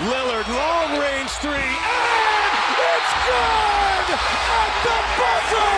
[0.00, 5.76] Lillard, long range three, and it's good at the buzzer.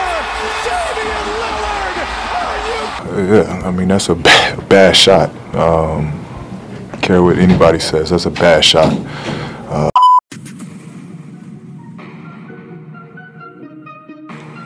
[0.62, 1.96] Damian Lillard,
[2.38, 3.34] are you?
[3.34, 5.34] Yeah, I mean that's a bad, bad shot.
[5.56, 6.24] Um,
[7.02, 8.92] care what anybody says, that's a bad shot.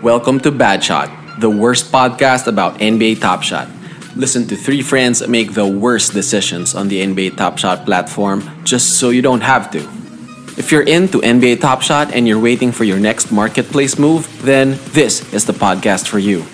[0.02, 1.10] Welcome to Bad Shot,
[1.40, 3.68] the worst podcast about NBA Top Shot.
[4.16, 8.96] Listen to three friends make the worst decisions on the NBA Top Shot platform just
[8.96, 9.84] so you don't have to.
[10.56, 14.80] If you're into NBA Top Shot and you're waiting for your next marketplace move, then
[14.96, 16.48] this is the podcast for you.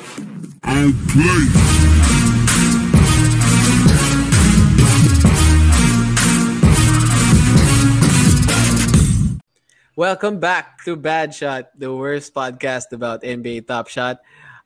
[9.94, 14.18] Welcome back to Bad Shot, the worst podcast about NBA Top Shot.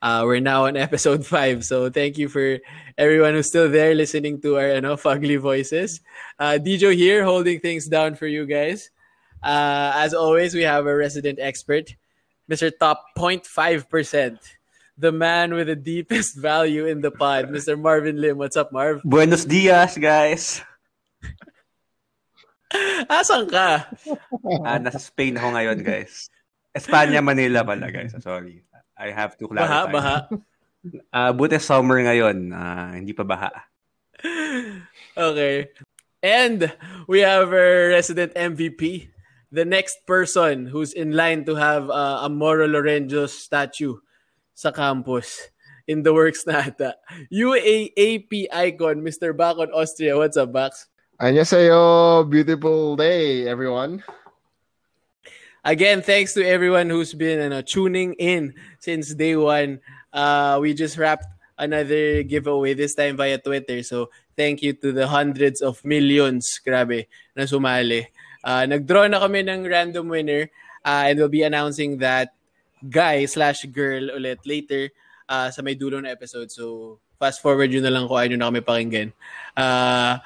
[0.02, 2.58] Uh, we're now on episode 5, so thank you for
[2.98, 6.00] everyone who's still there listening to our you know, fugly voices.
[6.38, 8.90] Uh, Dijo here holding things down for you guys.
[9.42, 11.94] Uh, as always, we have a resident expert,
[12.50, 12.70] Mr.
[12.78, 14.38] Top 0.5%,
[14.98, 17.78] the man with the deepest value in the pod, Mr.
[17.78, 18.38] Marvin Lim.
[18.38, 19.02] What's up, Marv?
[19.04, 20.62] Buenos dias, guys.
[23.08, 23.86] Asan ka?
[24.66, 26.28] Ah, nasa Spain ako ngayon, guys.
[26.74, 28.12] Espanya, Manila pala, guys.
[28.20, 28.66] Sorry.
[28.96, 29.92] I have to clarify.
[29.92, 30.42] Baha, baha.
[31.10, 32.54] Uh, buti summer ngayon.
[32.54, 33.50] Uh, hindi pa baha.
[35.18, 35.66] Okay.
[36.22, 36.70] And
[37.08, 39.10] we have our resident MVP,
[39.50, 43.98] the next person who's in line to have uh, a Moro Lorenzo statue
[44.54, 45.50] sa campus.
[45.86, 46.98] In the works na ata.
[47.30, 49.30] UAAP icon, Mr.
[49.30, 50.18] Bakon Austria.
[50.18, 50.90] What's up, Bax?
[51.22, 52.26] Annyeonghaseyo.
[52.26, 54.02] Beautiful day, everyone.
[55.66, 59.82] Again, thanks to everyone who's been uh, tuning in since day one.
[60.14, 61.26] Uh, we just wrapped
[61.58, 63.82] another giveaway this time via Twitter.
[63.82, 68.06] So thank you to the hundreds of millions, grabe, na sumali.
[68.46, 70.46] Uh, nag-draw na kami ng random winner
[70.86, 72.30] uh, and we'll be announcing that
[72.86, 74.94] guy slash girl ulit later
[75.26, 76.46] uh, sa may dulo na episode.
[76.54, 79.10] So fast forward yun na lang kung ano na kami pakinggan.
[79.58, 80.22] Uh,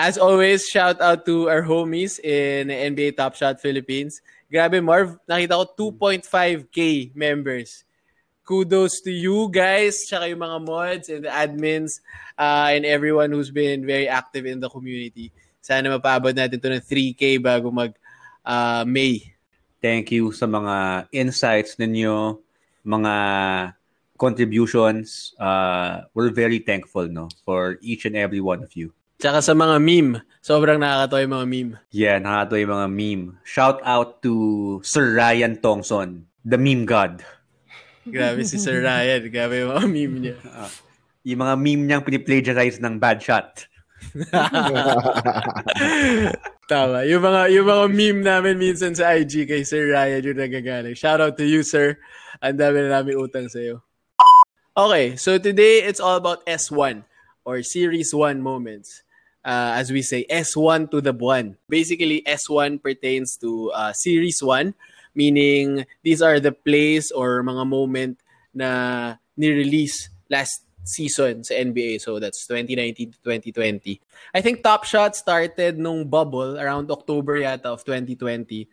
[0.00, 4.24] As always, shout out to our homies in NBA Top Shot Philippines.
[4.48, 7.84] Grabe, Marv, nakita ko 2.5k members.
[8.40, 12.00] Kudos to you guys, tsaka yung mga mods and admins
[12.40, 15.28] uh, and everyone who's been very active in the community.
[15.60, 17.92] Sana mapabot natin to ng 3k bago mag
[18.48, 19.20] uh, May.
[19.84, 22.40] Thank you sa mga insights ninyo,
[22.88, 23.14] mga
[24.16, 25.36] contributions.
[25.36, 28.96] Uh, we're very thankful no for each and every one of you.
[29.20, 30.24] Tsaka sa mga meme.
[30.40, 31.72] Sobrang nakakatawa yung mga meme.
[31.92, 33.24] Yeah, nakakatawa yung mga meme.
[33.44, 34.32] Shout out to
[34.80, 37.20] Sir Ryan Tongson, the meme god.
[38.08, 39.28] Grabe si Sir Ryan.
[39.28, 40.36] Grabe yung mga meme niya.
[41.28, 43.68] Yung mga meme niyang piniplagiarize ng bad shot.
[46.72, 47.04] Tama.
[47.04, 50.96] Yung mga, yung mga meme namin minsan sa IG kay Sir Ryan yung nagagaling.
[50.96, 52.00] Shout out to you, sir.
[52.40, 53.84] Ang dami na namin utang sa'yo.
[54.72, 57.04] Okay, so today it's all about S1
[57.44, 59.04] or Series 1 moments.
[59.44, 61.56] Uh, as we say, S1 to the buwan.
[61.68, 64.74] Basically, S1 pertains to uh, Series 1,
[65.14, 68.20] meaning these are the plays or mga moment
[68.52, 72.00] na ni-release last season sa NBA.
[72.00, 74.00] So that's 2019 to 2020.
[74.34, 78.68] I think Top Shot started nung bubble around October yata of 2020.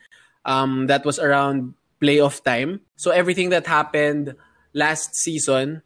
[0.46, 2.82] Um, that was around playoff time.
[2.96, 4.36] So everything that happened
[4.74, 5.82] last season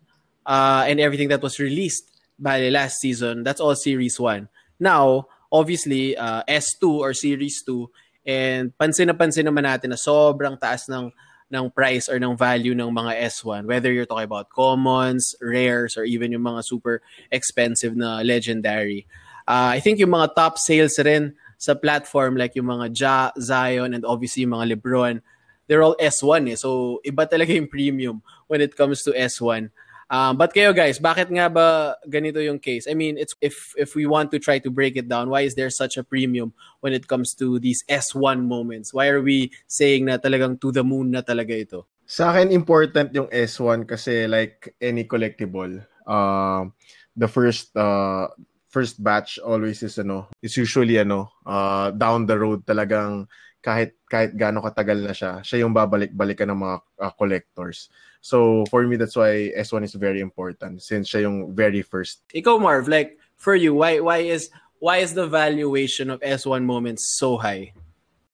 [0.45, 4.49] uh, and everything that was released by the last season, that's all Series 1.
[4.81, 7.85] Now, obviously, uh, S2 or Series 2,
[8.25, 11.13] and pansin na pansin naman natin na sobrang taas ng
[11.51, 16.07] ng price or ng value ng mga S1 whether you're talking about commons, rares or
[16.07, 19.03] even yung mga super expensive na legendary.
[19.43, 23.91] Uh, I think yung mga top sales rin sa platform like yung mga Ja, Zion
[23.93, 25.19] and obviously yung mga LeBron,
[25.67, 26.57] they're all S1 eh.
[26.57, 29.75] So iba talaga yung premium when it comes to S1.
[30.11, 32.83] Um, but kayo guys, bakit nga ba ganito yung case?
[32.83, 35.55] I mean, it's if if we want to try to break it down, why is
[35.55, 36.51] there such a premium
[36.83, 38.91] when it comes to these S1 moments?
[38.91, 41.87] Why are we saying na talagang to the moon na talaga ito?
[42.03, 46.67] Sa akin, important yung S1 kasi like any collectible, uh,
[47.15, 48.27] the first uh,
[48.71, 53.27] first batch always is ano, is usually ano, uh, down the road talagang
[53.61, 57.91] kahit kahit gaano katagal na siya, siya yung babalik-balikan ng mga uh, collectors.
[58.23, 62.25] So for me that's why S1 is very important since siya yung very first.
[62.33, 64.49] Ikaw Marv, like for you, why why is
[64.81, 67.75] why is the valuation of S1 moments so high?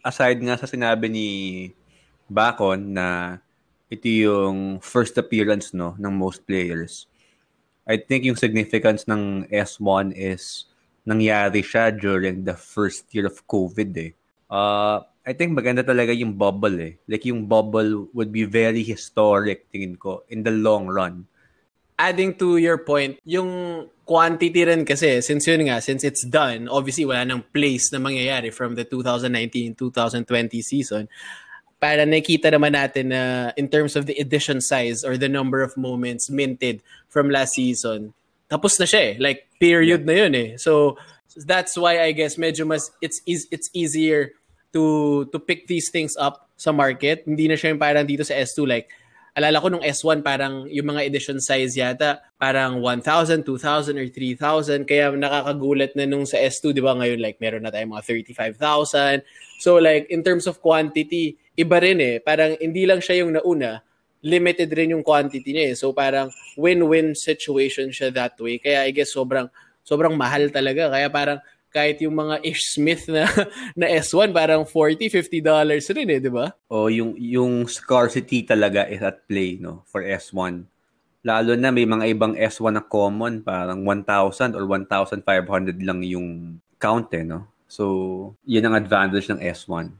[0.05, 1.29] Aside nga sa sinabi ni
[2.31, 3.39] Bacon na
[3.87, 7.06] ito yung first appearance no ng most players.
[7.87, 10.67] I think yung significance ng S1 is
[11.07, 14.11] nangyari siya during the first year of COVID eh.
[14.51, 16.99] Uh, I think maganda talaga yung bubble eh.
[17.07, 21.23] Like yung bubble would be very historic tingin ko in the long run.
[21.95, 23.49] Adding to your point, yung
[24.05, 28.53] quantity rin kasi, since yun nga, since it's done, obviously wala nang place na mangyayari
[28.53, 31.09] from the 2019-2020 season
[31.77, 35.77] para nakita naman natin na in terms of the edition size or the number of
[35.77, 38.13] moments minted from last season,
[38.49, 39.13] tapos na siya eh.
[39.21, 40.09] Like, period yeah.
[40.09, 40.49] na yun eh.
[40.57, 40.97] So,
[41.45, 44.33] that's why I guess medyo mas, it's, it's easier
[44.73, 47.23] to to pick these things up sa market.
[47.23, 48.89] Hindi na siya yung parang dito sa S2 like,
[49.37, 54.89] alala ko nung S1 parang yung mga edition size yata parang 1,000, 2,000 or 3,000
[54.89, 59.21] kaya nakakagulat na nung sa S2 di ba ngayon like meron na tayong mga 35,000
[59.61, 62.15] so like in terms of quantity iba rin eh.
[62.21, 63.81] Parang hindi lang siya yung nauna,
[64.21, 65.75] limited rin yung quantity niya eh.
[65.75, 68.61] So parang win-win situation siya that way.
[68.61, 69.49] Kaya I guess sobrang
[69.81, 70.93] sobrang mahal talaga.
[70.93, 71.41] Kaya parang
[71.73, 73.27] kahit yung mga Ish Smith na
[73.79, 76.53] na S1 parang 40 50 dollars rin eh, 'di ba?
[76.71, 80.63] O yung yung scarcity talaga is at play no for S1.
[81.27, 85.27] Lalo na may mga ibang S1 na common, parang 1,000 or 1,500
[85.83, 87.51] lang yung count eh, no?
[87.67, 87.83] So,
[88.47, 89.91] yun ang advantage ng S1.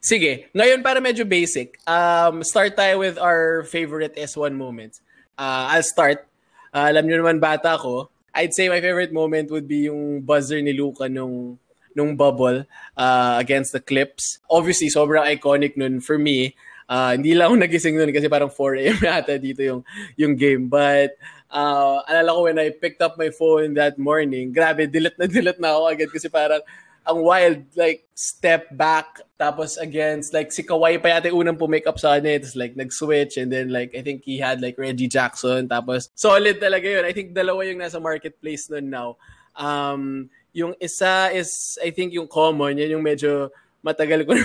[0.00, 5.04] Sige, ngayon para medyo basic, um, start tayo with our favorite S1 moments.
[5.36, 6.24] Uh, I'll start.
[6.72, 10.64] Uh, alam niyo naman bata ko, I'd say my favorite moment would be yung buzzer
[10.64, 11.60] ni Luka nung
[11.92, 12.64] nung bubble
[12.96, 14.40] uh, against the Clips.
[14.48, 16.56] Obviously, sobrang iconic nun for me.
[16.88, 18.98] Uh, hindi lang ako nagising nun kasi parang 4 a.m.
[19.06, 19.80] yata dito yung,
[20.16, 20.66] yung game.
[20.70, 21.14] But
[21.52, 25.60] uh, alala ko when I picked up my phone that morning, grabe, delete na delete
[25.60, 26.62] na ako agad kasi parang
[27.06, 31.96] ang wild, like, step back, tapos against, like, si Kawhi pa yata unang po-make up
[31.96, 35.66] sa kanya, tapos, like, nag-switch, and then, like, I think he had, like, Reggie Jackson,
[35.66, 37.04] tapos, solid talaga yun.
[37.08, 39.16] I think dalawa yung nasa marketplace nun now.
[39.56, 43.48] Um, yung isa is, I think, yung common, yun yung medyo
[43.80, 44.44] matagal ko na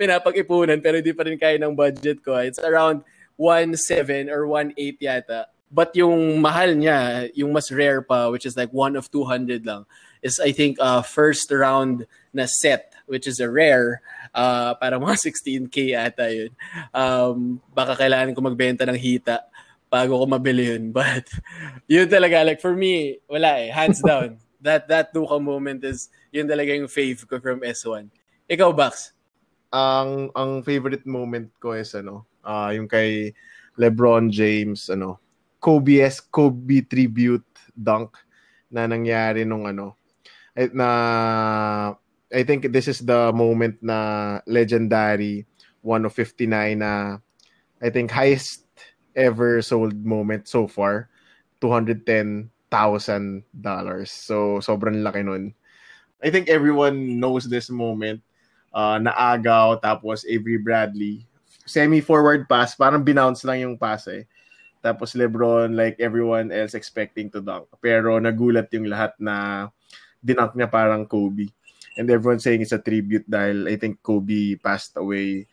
[0.00, 2.40] pinapag-ipunan, pero di pa rin kaya ng budget ko.
[2.40, 3.04] It's around
[3.36, 5.52] 1.7 or 1.8 yata.
[5.70, 9.86] But yung mahal niya, yung mas rare pa, which is like one of 200 lang,
[10.22, 14.00] is I think uh, first round na set which is a rare
[14.30, 16.54] uh, para mga 16k ata yun.
[16.94, 19.50] Um, baka kailangan ko magbenta ng hita
[19.90, 20.92] bago ko mabili yun.
[20.94, 21.26] But
[21.90, 24.38] yun talaga, like for me, wala eh, hands down.
[24.62, 28.06] that that Duka moment is yun talaga yung fave ko from S1.
[28.46, 29.10] Ikaw, Bax?
[29.74, 33.34] Ang ang favorite moment ko is ano, uh, yung kay
[33.74, 35.18] LeBron James, ano,
[35.58, 38.14] Kobe S Kobe tribute dunk
[38.70, 39.98] na nangyari nung ano
[40.68, 41.94] na
[42.30, 45.48] I think this is the moment na legendary
[45.82, 47.18] 1 of 59 na
[47.80, 48.68] I think highest
[49.16, 51.08] ever sold moment so far.
[51.60, 52.48] $210,000
[54.08, 55.52] so sobrang laki nun.
[56.20, 58.20] I think everyone knows this moment
[58.72, 61.24] uh, naagaw tapos Avery Bradley
[61.68, 64.24] semi forward pass parang binounce lang yung pass eh.
[64.80, 67.68] Tapos LeBron like everyone else expecting to dunk.
[67.84, 69.68] Pero nagulat yung lahat na
[70.20, 71.48] dinunk niya parang Kobe.
[71.98, 75.50] And everyone's saying it's a tribute dahil I think Kobe passed away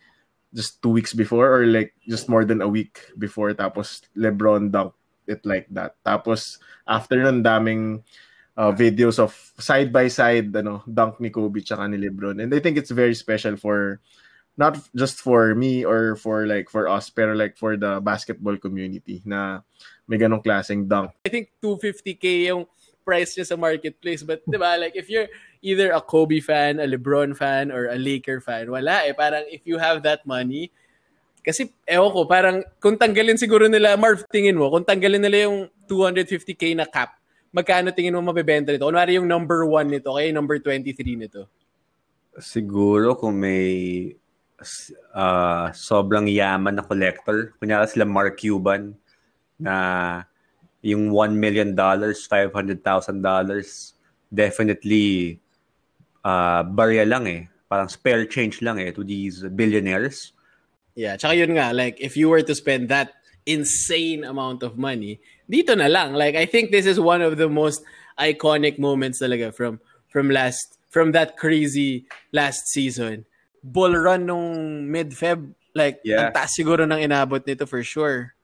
[0.54, 4.96] just two weeks before or like just more than a week before tapos LeBron dunked
[5.28, 5.96] it like that.
[6.00, 6.56] Tapos
[6.88, 8.00] after nun daming
[8.56, 12.40] uh, videos of side by side ano dunk ni Kobe tsaka ni LeBron.
[12.40, 14.00] And I think it's very special for
[14.58, 19.22] not just for me or for like for us pero like for the basketball community
[19.22, 19.62] na
[20.08, 21.12] may ganong klaseng dunk.
[21.22, 22.64] I think 250k yung
[23.08, 24.20] price niya sa marketplace.
[24.20, 25.32] But, di ba, like, if you're
[25.64, 29.16] either a Kobe fan, a LeBron fan, or a Laker fan, wala eh.
[29.16, 30.68] Parang, if you have that money,
[31.40, 35.72] kasi, ewan ko, parang, kung tanggalin siguro nila, Marv, tingin mo, kung tanggalin nila yung
[35.88, 37.16] 250k na cap,
[37.48, 38.84] magkano tingin mo mabibenta nito?
[38.84, 41.48] Kunwari yung number 1 nito, kaya number 23 nito.
[42.36, 44.12] Siguro kung may
[45.16, 48.92] uh, sobrang yaman na collector, kunyari sila Mark Cuban,
[49.58, 49.74] na
[50.82, 53.92] yung $1 million, $500,000,
[54.32, 55.40] definitely
[56.24, 57.48] uh, barya lang eh.
[57.68, 60.32] Parang spare change lang eh to these billionaires.
[60.98, 63.12] Yeah, tsaka yun nga, like, if you were to spend that
[63.46, 66.14] insane amount of money, dito na lang.
[66.14, 67.84] Like, I think this is one of the most
[68.18, 73.26] iconic moments talaga from from last, from that crazy last season.
[73.62, 76.28] Bull run nung mid-Feb, like, yeah.
[76.28, 78.34] ang taas siguro ng inabot nito for sure.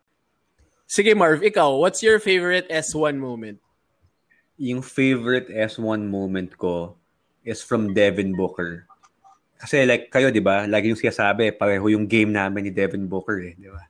[0.84, 3.58] Sige Marv, ikaw, what's your favorite S1 moment?
[4.60, 6.94] Yung favorite S1 moment ko
[7.42, 8.86] is from Devin Booker.
[9.58, 10.68] Kasi like kayo, 'di ba?
[10.68, 13.82] Lagi yung sinasabi, pareho yung game namin ni Devin Booker eh, 'di ba?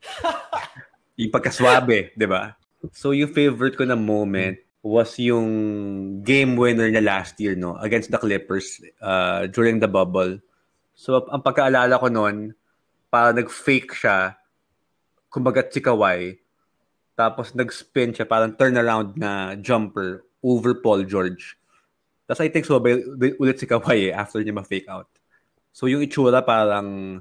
[1.21, 2.55] yung pagkaswabe, 'di ba?
[2.95, 5.49] So yung favorite ko na moment was yung
[6.21, 10.39] game winner na last year no against the Clippers uh, during the bubble.
[10.95, 12.55] So ang pagkaalala ko noon,
[13.15, 14.35] para nag-fake siya
[15.31, 16.44] kumbaga si Kawhi
[17.15, 21.55] tapos nag-spin siya parang turnaround na jumper over Paul George.
[22.27, 25.09] Tapos I think so ulit si Kawhi eh, after niya ma-fake out.
[25.71, 27.21] So yung itsura parang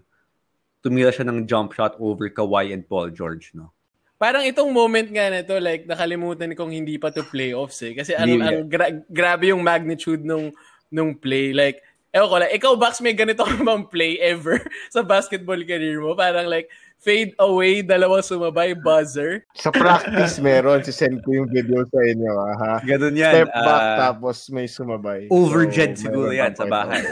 [0.84, 3.72] tumira siya ng jump shot over Kawhi and Paul George, no?
[4.20, 7.92] Parang itong moment nga na to, like, nakalimutan kong hindi pa to playoffs eh.
[7.92, 10.48] Kasi ang, ang gra- grabe yung magnitude nung,
[10.88, 11.52] nung play.
[11.52, 11.84] Like,
[12.16, 14.64] ewan ko lang, ikaw, Bax, may ganito ka bang play ever
[14.96, 16.16] sa basketball career mo?
[16.16, 16.72] Parang like,
[17.04, 19.44] fade away, dalawa sumabay, buzzer.
[19.60, 22.34] Sa practice meron, si send ko yung video sa inyo.
[22.58, 22.74] Ha?
[22.88, 23.34] Ganun yan.
[23.44, 25.28] Step back, uh, tapos may sumabay.
[25.28, 27.04] Overjet so, siguro yan sa bahay.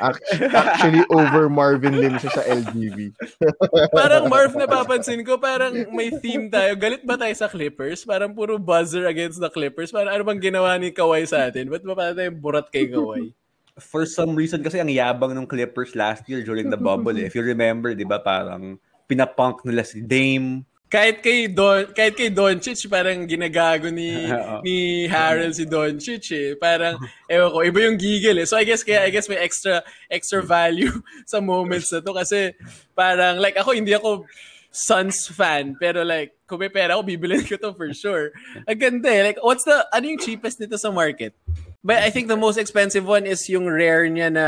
[0.00, 3.12] Actually, over Marvin Lim siya sa LGV.
[3.98, 6.78] parang Marv, napapansin ko, parang may theme tayo.
[6.78, 8.06] Galit ba tayo sa Clippers?
[8.06, 9.92] Parang puro buzzer against the Clippers.
[9.92, 11.68] Parang ano bang ginawa ni Kawhi sa atin?
[11.68, 13.34] Ba't ba parang tayong burat kay Kawhi?
[13.82, 17.16] For some reason kasi ang yabang ng Clippers last year during the bubble.
[17.16, 17.26] Eh.
[17.26, 22.34] If you remember, di ba, parang pinapunk nila si Dame, kahit kay Don kahit kay
[22.34, 24.10] Doncic parang ginagago ni
[24.66, 26.58] ni Harold si Doncic eh.
[26.58, 26.98] Parang
[27.30, 28.46] ewan ko, iba yung giggle eh.
[28.46, 30.90] So I guess kaya I guess may extra extra value
[31.30, 32.58] sa moments na to kasi
[32.98, 34.26] parang like ako hindi ako
[34.70, 38.34] Suns fan pero like kung may pera ako bibilin ko to for sure.
[38.66, 39.22] Ang ganda eh.
[39.30, 41.38] Like what's the ano yung cheapest nito sa market?
[41.80, 44.46] But I think the most expensive one is yung rare niya na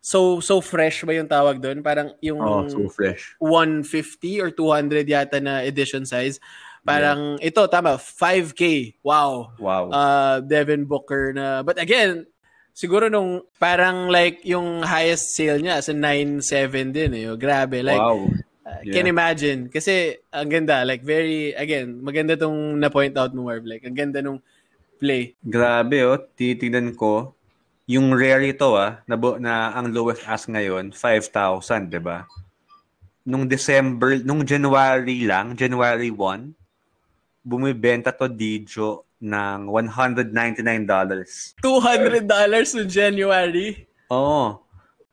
[0.00, 1.84] So so fresh ba yung tawag doon?
[1.84, 3.36] Parang yung oh, so fresh.
[3.36, 6.40] 150 or 200 yata na edition size.
[6.80, 7.52] Parang yeah.
[7.52, 8.96] ito tama 5k.
[9.04, 9.52] Wow.
[9.60, 9.92] Wow.
[9.92, 12.24] Uh Devin Booker na but again
[12.72, 17.28] siguro nung parang like yung highest sale niya sa 97 din eh.
[17.36, 18.24] Grabe like wow.
[18.64, 18.96] Uh, yeah.
[18.96, 23.68] Can imagine kasi ang ganda like very again maganda tong na point out mo Marv
[23.68, 24.40] like ang ganda nung
[25.00, 25.32] play.
[25.40, 27.32] Grabe oh, titignan ko
[27.90, 32.28] yung rare ito ah, na, na ang lowest ask ngayon, 5,000, 'di ba?
[33.26, 36.54] Nung December, nung January lang, January 1,
[37.42, 40.32] bumibenta to Dijo ng $199.
[40.32, 41.60] $200
[42.78, 43.68] in January?
[44.08, 44.16] Oo.
[44.16, 44.48] Oh.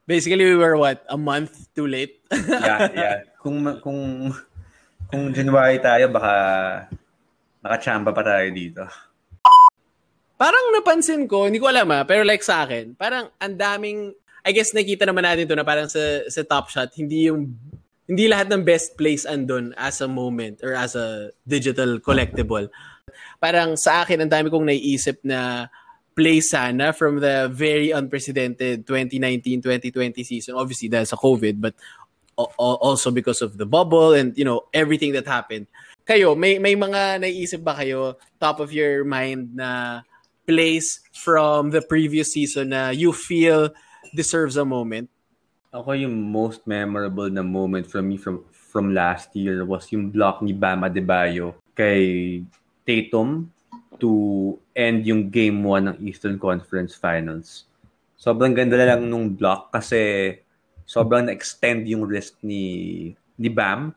[0.08, 1.04] Basically, we were what?
[1.12, 2.24] A month too late?
[2.32, 3.18] yeah, yeah.
[3.44, 4.32] Kung, kung,
[5.12, 6.34] kung January tayo, baka
[7.60, 8.88] nakachamba pa tayo dito.
[10.38, 14.14] Parang napansin ko, hindi ko alam ah, pero like sa akin, parang ang daming,
[14.46, 17.58] I guess nakita naman natin to na parang sa, sa Top Shot, hindi yung,
[18.06, 22.70] hindi lahat ng best place andun as a moment or as a digital collectible.
[23.42, 25.68] Parang sa akin, ang dami kong naiisip na
[26.14, 30.54] play sana from the very unprecedented 2019-2020 season.
[30.54, 31.74] Obviously, dahil sa COVID, but
[32.58, 35.66] also because of the bubble and, you know, everything that happened.
[36.06, 40.02] Kayo, may, may mga naiisip ba kayo top of your mind na
[40.48, 43.70] plays from the previous season na you feel
[44.16, 45.12] deserves a moment?
[45.76, 50.40] Ako yung most memorable na moment from me from from last year was yung block
[50.40, 52.40] ni Bam Adebayo kay
[52.88, 53.52] Tatum
[54.00, 57.68] to end yung game 1 ng Eastern Conference Finals.
[58.16, 60.32] Sobrang ganda lang nung block kasi
[60.88, 63.92] sobrang na-extend yung wrist ni ni Bam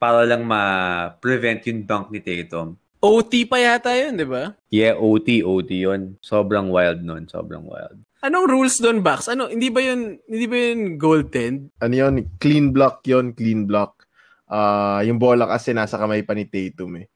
[0.00, 2.79] para lang ma-prevent yung dunk ni Tatum.
[3.00, 4.52] OT pa yata yun, di ba?
[4.68, 6.20] Yeah, OT, OT yun.
[6.20, 7.96] Sobrang wild nun, sobrang wild.
[8.20, 9.32] Anong rules doon, Bax?
[9.32, 11.72] Ano, hindi ba yun, hindi ba yun goaltend?
[11.80, 12.28] Ano yun?
[12.36, 14.04] Clean block yun, clean block.
[14.44, 17.08] Uh, yung bola kasi nasa kamay pa ni Tatum eh.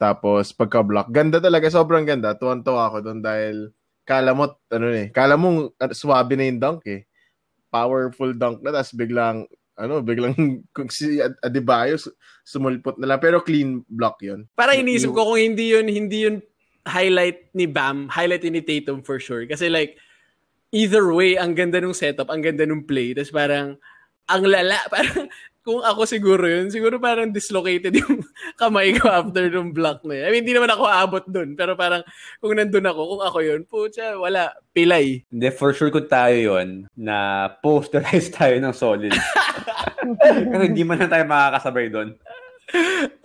[0.00, 2.32] Tapos pagka-block, ganda talaga, sobrang ganda.
[2.32, 3.56] Tuwan-tuwa ako doon dahil
[4.08, 7.04] kala mo, ano eh, kala mo uh, swabe na yung dunk eh.
[7.68, 9.44] Powerful dunk na, tapos biglang
[9.78, 10.34] ano, biglang
[10.76, 11.96] kung si Adebayo
[12.42, 13.20] sumulpot na lang.
[13.22, 16.36] Pero clean block yon Para iniisip ko kung hindi yun, hindi yun
[16.88, 19.46] highlight ni Bam, highlight ni Tatum for sure.
[19.46, 20.00] Kasi like,
[20.72, 23.14] either way, ang ganda nung setup, ang ganda nung play.
[23.14, 23.76] Tapos parang,
[24.28, 25.30] ang lala, parang,
[25.68, 28.24] kung ako siguro yun, siguro parang dislocated yung
[28.60, 30.24] kamay ko after nung block na yun.
[30.24, 31.52] I mean, hindi naman ako aabot dun.
[31.60, 32.00] Pero parang,
[32.40, 35.28] kung nandun ako, kung ako yun, pucha, wala, pilay.
[35.28, 39.12] Hindi, for sure kung tayo yun, na posterize tayo ng solid.
[40.56, 42.16] Kasi hindi man na tayo makakasabay doon.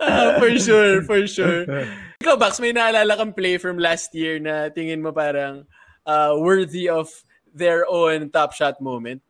[0.04, 1.64] uh, for sure, for sure.
[2.20, 5.64] Ikaw, Bax, may naalala kang play from last year na tingin mo parang
[6.04, 7.08] uh, worthy of
[7.56, 9.24] their own top shot moment?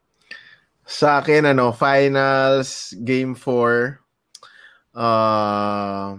[0.85, 3.99] Sa akin, ano, finals, game 4,
[4.95, 6.17] uh,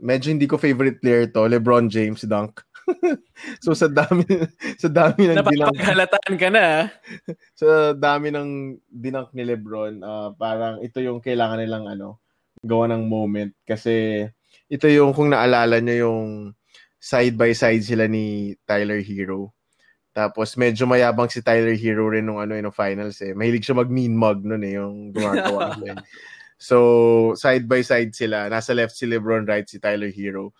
[0.00, 2.62] medyo hindi ko favorite player to, LeBron James dunk.
[3.64, 4.28] so sa dami
[4.82, 6.60] sa dami ng dinang Napapagalataan ka na.
[6.60, 6.84] Ah.
[7.60, 12.20] sa dami ng dinank ni LeBron, uh, parang ito yung kailangan nilang ano,
[12.60, 14.24] gawa ng moment kasi
[14.68, 16.30] ito yung kung naalala niyo yung
[17.00, 19.53] side by side sila ni Tyler Hero.
[20.14, 23.34] Tapos medyo mayabang si Tyler Hero rin nung ano yung finals eh.
[23.34, 25.98] Mahilig siya mag-mean mug noon eh, yung gumagawa eh.
[26.54, 28.46] So, side by side sila.
[28.46, 30.54] Nasa left si LeBron, right si Tyler Hero.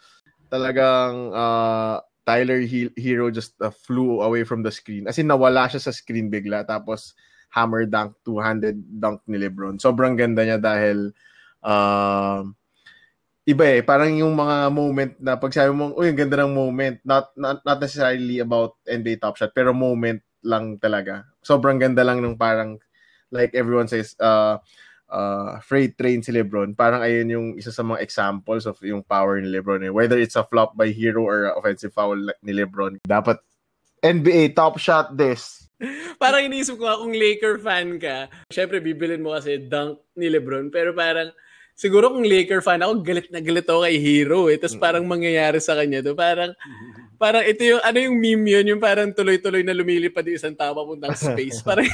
[0.51, 5.07] Talagang uh, Tyler He- Hero just uh, flew away from the screen.
[5.07, 6.67] As in, nawala siya sa screen bigla.
[6.67, 7.15] Tapos,
[7.55, 9.79] hammer dunk, two-handed dunk ni LeBron.
[9.79, 11.15] Sobrang ganda niya dahil
[11.63, 12.43] uh,
[13.45, 13.81] iba eh.
[13.85, 16.97] Parang yung mga moment na pag sabi mo, uy, ang ganda ng moment.
[17.05, 21.29] Not, not, not necessarily about NBA Top Shot, pero moment lang talaga.
[21.45, 22.81] Sobrang ganda lang nung parang,
[23.29, 24.61] like everyone says, uh,
[25.09, 29.39] uh, freight train si Lebron, parang ayun yung isa sa mga examples of yung power
[29.39, 29.85] ni Lebron.
[29.87, 29.93] Eh.
[29.93, 33.39] Whether it's a flop by hero or offensive foul ni Lebron, dapat
[34.05, 35.71] NBA top shot this.
[36.23, 40.93] parang iniisip ko kung Laker fan ka, syempre bibilin mo kasi dunk ni Lebron, pero
[40.93, 41.33] parang
[41.75, 44.57] siguro kung Laker fan ako, galit na galit ako kay Hero eh.
[44.57, 46.15] Tapos parang mangyayari sa kanya to.
[46.15, 46.55] Parang,
[47.19, 50.73] parang ito yung, ano yung meme yun, yung parang tuloy-tuloy na lumilipad yung isang tao
[50.73, 51.61] papuntang space.
[51.67, 51.87] Parang,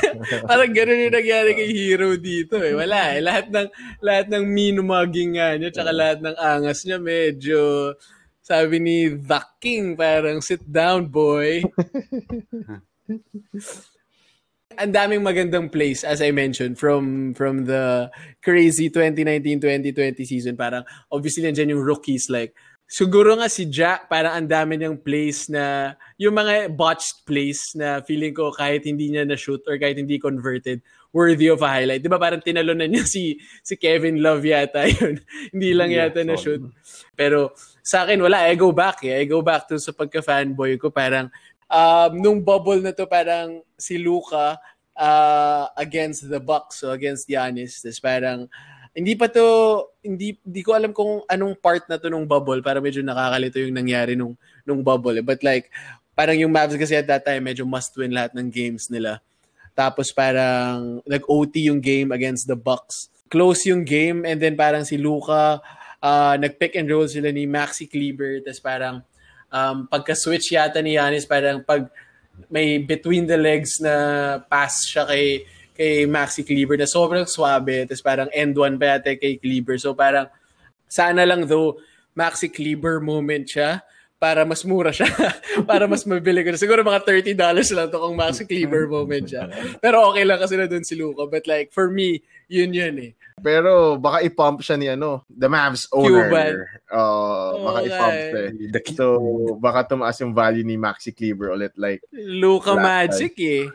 [0.44, 2.76] parang ganun yung nangyari kay Hero dito eh.
[2.76, 3.20] Wala eh.
[3.24, 3.68] Lahat ng,
[4.04, 7.60] lahat ng mean mugging nga niya, tsaka lahat ng angas niya medyo,
[8.44, 11.64] sabi ni The King, parang sit down boy.
[14.78, 18.06] ang daming magandang plays as I mentioned from from the
[18.38, 22.54] crazy 2019-2020 season parang obviously nandiyan yung rookies like
[22.90, 28.02] siguro nga si Jack parang ang dami niyang plays na yung mga botched plays na
[28.02, 30.82] feeling ko kahit hindi niya na shoot or kahit hindi converted
[31.14, 32.02] worthy of a highlight.
[32.02, 35.22] 'Di ba parang tinalunan niya si si Kevin Love yata yun.
[35.54, 36.62] hindi lang yata na shoot.
[37.14, 39.22] Pero sa akin wala, I go back eh.
[39.22, 41.30] I go back to sa pagka-fanboy ko parang
[41.70, 44.58] um, nung bubble na to parang si Luka
[44.98, 48.50] uh, against the Bucks so against Giannis tapos parang
[48.90, 52.82] hindi pa to hindi hindi ko alam kung anong part na to nung bubble para
[52.82, 54.34] medyo nakakalito yung nangyari nung
[54.66, 55.24] nung bubble eh.
[55.24, 55.70] but like
[56.18, 59.22] parang yung Mavs kasi at that time medyo must win lahat ng games nila
[59.78, 64.98] tapos parang nag-OT yung game against the Bucks close yung game and then parang si
[64.98, 65.62] Luka
[66.02, 69.06] uh, nag-pick and roll sila ni Maxi Kleber tapos parang
[69.52, 71.90] um, pagka-switch yata ni Giannis, parang pag
[72.48, 75.44] may between the legs na pass siya kay
[75.76, 79.76] kay Maxi Kleber na sobrang swabe, tapos parang end one pa yata kay Kleber.
[79.76, 80.30] So parang
[80.88, 81.78] sana lang though
[82.16, 83.84] Maxi Kleber moment siya
[84.20, 85.08] para mas mura siya.
[85.70, 86.52] para mas mabili ko.
[86.52, 87.40] Siguro mga $30
[87.72, 89.48] lang to kung Maxi Kleber moment siya.
[89.82, 91.24] Pero okay lang kasi na dun si Luka.
[91.24, 93.12] But like, for me, yun yun eh.
[93.40, 96.28] Pero baka i-pump siya ni ano, the Mavs owner.
[96.28, 96.52] Cuban.
[96.92, 97.88] Uh, baka Okay.
[97.88, 98.40] i-pump siya.
[98.44, 98.92] eh.
[98.92, 99.04] So,
[99.56, 101.72] baka tumaas yung value ni Maxi Kleber ulit.
[101.80, 103.64] Like, Luka Magic eh.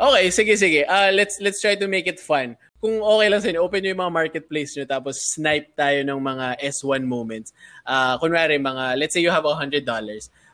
[0.00, 0.88] okay, sige, sige.
[0.88, 2.56] Uh, let's let's try to make it fun.
[2.80, 6.20] Kung okay lang sa inyo, open nyo yung mga marketplace nyo tapos snipe tayo ng
[6.20, 7.52] mga S1 moments.
[7.88, 9.80] Uh, kunwari, mga, let's say you have $100.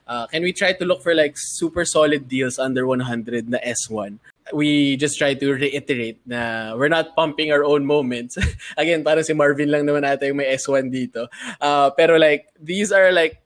[0.06, 4.18] Uh, can we try to look for like super solid deals under 100 na S1?
[4.50, 8.34] We just try to reiterate na we're not pumping our own moments.
[8.76, 11.30] Again, parang si Marvin lang naman ata yung may S1 dito.
[11.62, 13.38] Uh, pero like, these are like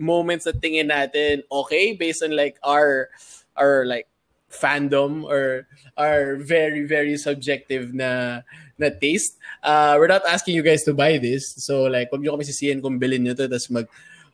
[0.00, 3.12] moments na tingin natin okay based on like our
[3.52, 4.08] our like
[4.48, 8.40] fandom or our very very subjective na
[8.80, 9.36] na taste.
[9.62, 11.54] Uh, we're not asking you guys to buy this.
[11.60, 13.86] So like wag niyo kami sisihin kung bilhin niyo to tapos mag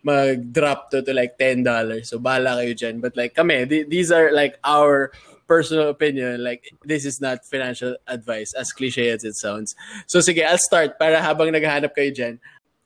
[0.07, 1.66] mag-drop to to like $10.
[2.07, 3.02] So bahala kayo dyan.
[3.02, 5.11] But like kami, th- these are like our
[5.47, 6.43] personal opinion.
[6.43, 9.75] Like this is not financial advice as cliche as it sounds.
[10.07, 12.39] So sige, I'll start para habang naghahanap kayo dyan.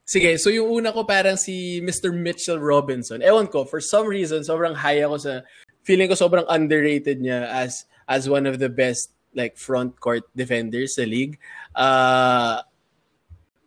[0.04, 2.10] Sige, so yung una ko parang si Mr.
[2.10, 3.22] Mitchell Robinson.
[3.22, 5.32] Ewan ko, for some reason, sobrang high ako sa,
[5.86, 10.98] feeling ko sobrang underrated niya as as one of the best like front court defenders
[10.98, 11.38] sa league.
[11.78, 12.58] Uh,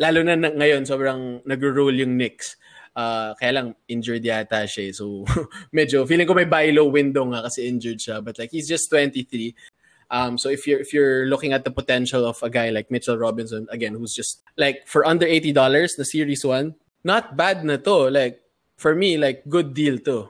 [0.03, 2.59] lalo na, na ngayon, sobrang nagro-roll yung Knicks.
[2.93, 4.89] Uh, kaya lang, injured yata siya.
[4.89, 4.93] eh.
[4.93, 5.25] So,
[5.75, 8.21] medyo, feeling ko may buy low window nga kasi injured siya.
[8.23, 9.53] But like, he's just 23.
[10.13, 13.17] Um, so if you're if you're looking at the potential of a guy like Mitchell
[13.17, 17.81] Robinson again, who's just like for under eighty dollars, the series one, not bad na
[17.81, 18.13] to.
[18.13, 18.45] Like
[18.77, 20.29] for me, like good deal to.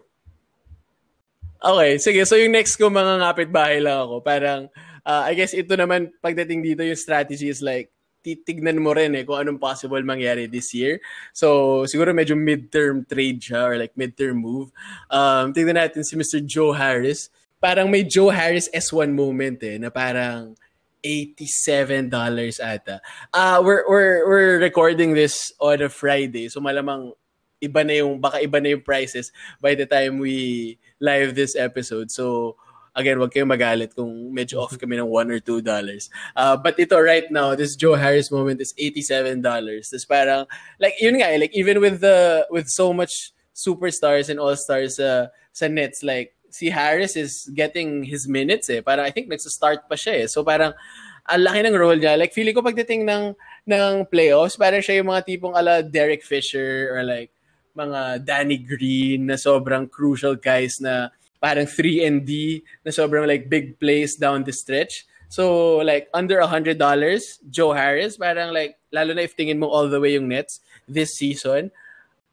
[1.64, 2.24] Okay, sige.
[2.28, 4.24] So yung next ko mga ngapit bahay lang ako.
[4.24, 4.68] Parang
[5.04, 7.92] uh, I guess ito naman pagdating dito yung strategy is like
[8.24, 11.04] titignan mo rin eh kung anong possible mangyari this year.
[11.36, 14.72] So, siguro medyo midterm trade siya or like midterm move.
[15.12, 16.40] Um, tignan natin si Mr.
[16.40, 17.28] Joe Harris
[17.64, 20.60] parang may Joe Harris S1 moment eh, na parang
[21.00, 22.12] $87
[22.60, 23.00] ata.
[23.32, 27.16] Uh, we're, we're, we're recording this on a Friday, so malamang
[27.64, 29.32] iba na yung, baka iba na yung prices
[29.64, 32.12] by the time we live this episode.
[32.12, 32.60] So,
[32.96, 36.10] again, wag kayong magalit kung medyo off kami ng 1 or 2 dollars.
[36.38, 39.90] Uh, but ito right now, this Joe Harris moment is 87 dollars.
[39.90, 40.42] Tapos parang,
[40.78, 45.28] like, yun nga, eh, like, even with the, with so much superstars and all-stars uh,
[45.52, 48.82] sa Nets, like, si Harris is getting his minutes eh.
[48.82, 50.28] Parang, I think, nagsa-start pa siya eh.
[50.30, 50.78] So parang,
[51.26, 52.14] ang laki ng role niya.
[52.14, 53.34] Like, feeling ko pagdating ng,
[53.66, 57.34] ng playoffs, parang siya yung mga tipong ala Derek Fisher or like,
[57.74, 61.10] mga Danny Green na sobrang crucial guys na
[61.44, 65.04] parang 3 and D na sobrang like big plays down the stretch.
[65.28, 66.80] So like under $100,
[67.52, 71.20] Joe Harris, parang like lalo na if tingin mo all the way yung Nets this
[71.20, 71.68] season,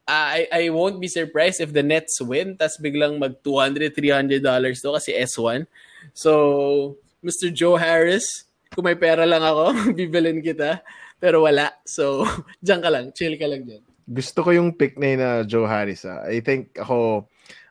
[0.07, 4.79] I I won't be surprised if the Nets win tas biglang mag 200 300 dollars
[4.87, 5.66] to kasi S1.
[6.14, 6.94] So
[7.27, 7.51] Mr.
[7.51, 10.87] Joe Harris, kung may pera lang ako, bibilin kita.
[11.20, 11.77] Pero wala.
[11.85, 12.25] So,
[12.64, 13.12] diyan ka lang.
[13.12, 16.03] Chill ka lang diyan gusto ko yung pick na na Joe Harris.
[16.03, 16.27] Ah.
[16.27, 17.31] I think ako,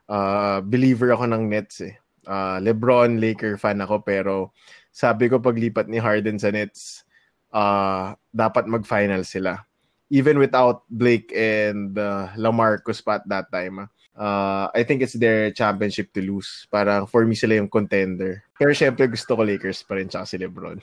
[0.10, 1.96] uh, believer ako ng Nets eh.
[2.26, 4.52] Uh, LeBron, Laker fan ako pero
[4.90, 7.06] sabi ko paglipat ni Harden sa Nets,
[7.54, 9.64] uh, dapat mag-final sila.
[10.10, 13.86] Even without Blake and uh, Lamarcus pa at that time.
[14.20, 16.68] Uh, I think it's their championship to lose.
[16.68, 18.44] Parang for me sila yung contender.
[18.58, 20.82] Pero syempre gusto ko Lakers pa rin tsaka si LeBron.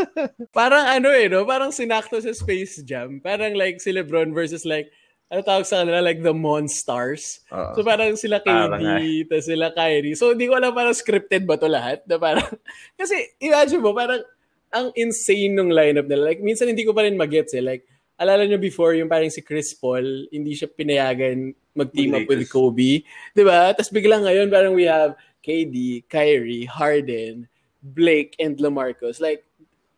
[0.56, 1.44] parang ano eh, no?
[1.44, 3.20] Parang sinakto sa Space Jam.
[3.20, 4.88] Parang like si LeBron versus like
[5.30, 7.46] ano tawag sa kanila, like the Monstars.
[7.46, 8.82] Uh, so parang sila KD,
[9.30, 10.18] tapos sila Kyrie.
[10.18, 12.02] So hindi ko alam parang scripted ba to lahat?
[12.10, 12.50] Na parang,
[13.00, 14.26] kasi imagine mo, parang
[14.74, 16.34] ang insane nung lineup nila.
[16.34, 17.62] Like minsan hindi ko pa rin magets eh.
[17.62, 17.86] Like,
[18.18, 23.06] alala nyo before yung parang si Chris Paul, hindi siya pinayagan mag-team up with Kobe.
[23.32, 23.70] Di ba?
[23.70, 25.14] Tapos biglang ngayon parang we have
[25.46, 27.46] KD, Kyrie, Harden,
[27.80, 29.22] Blake, and LaMarcus.
[29.22, 29.46] Like,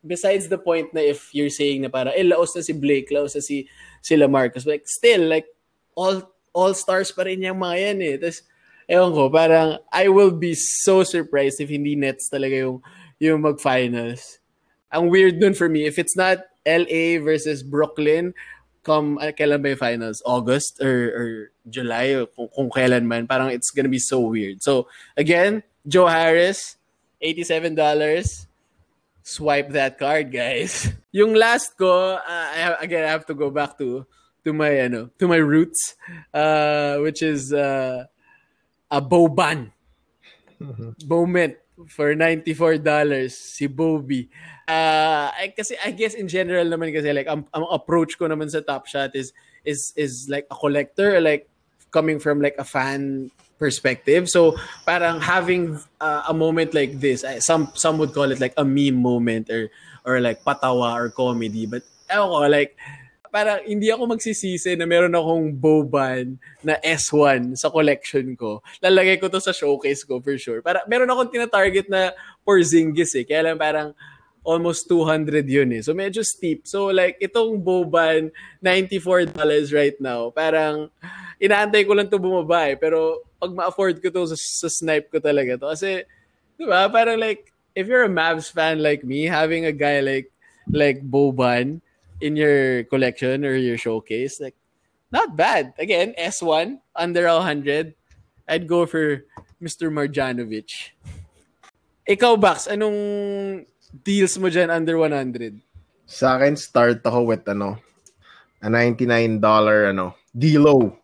[0.05, 3.35] besides the point na if you're saying na para, eh, laos na si Blake, laos
[3.35, 3.67] na si
[4.03, 4.67] sila Marcus.
[4.67, 5.47] Like, still, like,
[5.95, 8.17] all all stars pa rin yung mga yan eh.
[8.21, 8.45] Tapos,
[8.91, 12.85] ewan ko, parang, I will be so surprised if hindi Nets talaga yung,
[13.23, 14.43] yung mag-finals.
[14.93, 18.35] Ang weird nun for me, if it's not LA versus Brooklyn,
[18.85, 20.21] come, uh, kailan ba yung finals?
[20.27, 21.27] August or, or
[21.71, 24.61] July, or kung, kung kailan man, parang it's gonna be so weird.
[24.61, 26.77] So, again, Joe Harris,
[27.25, 27.73] $87
[29.23, 30.91] swipe that card, guys.
[31.13, 34.07] Yung last ko, uh, I have, again, I have to go back to
[34.45, 35.95] to my ano, to my roots,
[36.35, 38.05] uh, which is uh,
[38.91, 39.71] a Boban.
[40.61, 40.91] Mm-hmm.
[41.07, 41.57] Moment
[41.89, 42.55] for $94
[43.31, 44.29] si Bobby.
[44.69, 48.47] Uh, I, kasi I guess in general naman kasi like ang, ang approach ko naman
[48.51, 49.35] sa Top Shot is
[49.67, 51.51] is is like a collector like
[51.91, 53.31] coming from like a fan
[53.63, 54.27] perspective.
[54.27, 58.67] So parang having uh, a moment like this, some some would call it like a
[58.67, 59.71] meme moment or
[60.03, 61.71] or like patawa or comedy.
[61.71, 62.75] But ewan ko, like
[63.33, 68.61] parang hindi ako magsisisi na meron akong Boban na S1 sa collection ko.
[68.83, 70.61] Lalagay ko to sa showcase ko for sure.
[70.61, 72.13] Para meron akong tina-target na
[72.45, 73.25] Porzingis eh.
[73.25, 73.97] Kaya lang parang
[74.43, 75.83] almost 200 yun eh.
[75.83, 76.67] So medyo steep.
[76.67, 78.31] So like itong Boban
[78.63, 79.35] $94
[79.75, 80.31] right now.
[80.31, 80.91] Parang
[81.43, 82.77] inaantay ko lang to bumaba eh.
[82.79, 85.67] Pero pag ma-afford ko to sa, sa snipe ko talaga to.
[85.75, 86.07] Kasi,
[86.55, 90.31] di ba, parang like, if you're a Mavs fan like me, having a guy like,
[90.71, 91.83] like Boban
[92.23, 94.55] in your collection or your showcase, like,
[95.11, 95.75] not bad.
[95.75, 97.95] Again, S1, under 100,
[98.47, 99.27] I'd go for
[99.59, 99.91] Mr.
[99.91, 100.95] Marjanovic.
[102.07, 105.61] Ikaw, Bax, anong deals mo dyan under 100?
[106.09, 107.77] Sa akin, start ako with ano,
[108.65, 109.39] a $99
[109.93, 111.03] ano, D-low.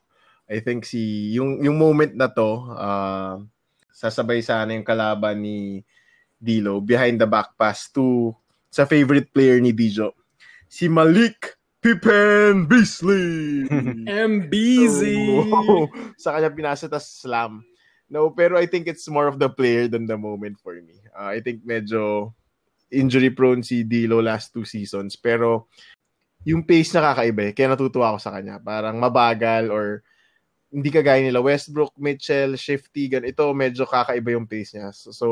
[0.49, 3.37] I think si yung yung moment na to uh,
[3.93, 5.85] sasabay sana yung kalaban ni
[6.41, 8.33] Dilo behind the back pass to
[8.73, 10.17] sa favorite player ni Dijo
[10.71, 13.69] si Malik Pippen Beasley.
[14.09, 15.01] MBZ
[15.47, 17.61] so, sa kanya pinasa tas slam.
[18.09, 20.97] No pero I think it's more of the player than the moment for me.
[21.13, 22.33] Uh, I think medyo
[22.93, 25.69] injury prone si Dilo last two seasons pero
[26.47, 27.53] yung pace na kakaiba eh.
[27.53, 28.57] Kaya natutuwa ako sa kanya.
[28.63, 30.01] Parang mabagal or
[30.69, 34.93] hindi kagaya nila Westbrook, Mitchell, Shifty, gan ito medyo kakaiba yung pace niya.
[34.93, 35.29] So, so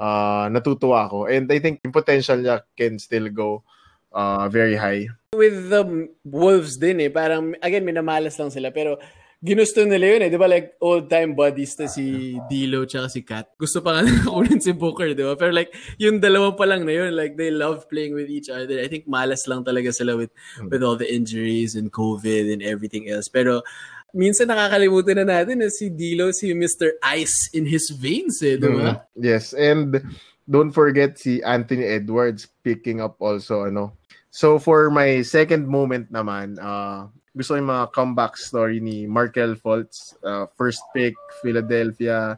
[0.00, 1.28] uh, natutuwa ako.
[1.28, 3.64] And I think yung potential niya can still go
[4.12, 5.08] uh, very high.
[5.32, 9.00] With the Wolves din eh, parang again minamalas lang sila pero
[9.42, 10.30] ginusto nila yun eh.
[10.30, 13.50] Di ba like old-time buddies to si Dilo tsaka si Kat.
[13.58, 15.34] Gusto pa nga nila kunin si Booker, di ba?
[15.34, 18.78] Pero like yung dalawa pa lang na yun, like they love playing with each other.
[18.78, 20.70] I think malas lang talaga sila with, hmm.
[20.70, 23.26] with all the injuries and COVID and everything else.
[23.26, 23.66] Pero
[24.14, 27.00] minsan nakakalimutan na natin na si Dilo, si Mr.
[27.18, 28.94] Ice in his veins eh, di ba?
[28.94, 29.98] Mm, yes, and
[30.46, 33.96] don't forget si Anthony Edwards picking up also, ano.
[34.32, 40.16] So for my second moment naman, uh, gusto yung mga comeback story ni Markel Fultz.
[40.20, 42.36] Uh, first pick, Philadelphia.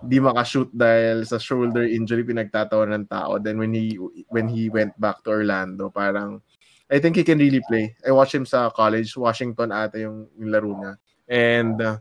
[0.00, 3.36] di makashoot dahil sa shoulder injury pinagtatawa ng tao.
[3.36, 4.00] Then when he
[4.32, 6.40] when he went back to Orlando, parang
[6.88, 7.94] I think he can really play.
[8.02, 10.92] I watched him sa college, Washington ata yung, yung laro niya.
[11.30, 11.96] And uh,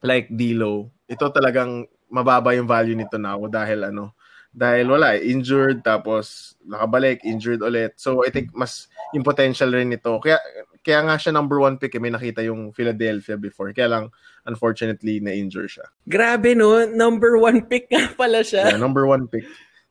[0.00, 4.16] like D'Lo, ito talagang mababa yung value nito now dahil ano,
[4.56, 7.92] dahil wala eh, injured tapos nakabalik, injured ulit.
[8.00, 10.16] So I think mas yung potential rin nito.
[10.16, 10.40] Kaya
[10.86, 13.74] kaya nga siya number one pick, eh, may nakita yung Philadelphia before.
[13.74, 14.04] Kaya lang,
[14.46, 15.90] unfortunately, na-injure siya.
[16.06, 18.70] Grabe no, number one pick nga pala siya.
[18.70, 19.42] Yeah, number one pick.